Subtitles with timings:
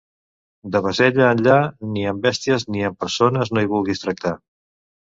[0.75, 1.59] De Bassella enllà,
[1.91, 4.37] ni amb bèsties ni amb persones no hi vulguis tractar.